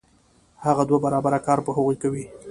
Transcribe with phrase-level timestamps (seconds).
[0.65, 2.25] هغه دوه برابره کار په هغوی کوي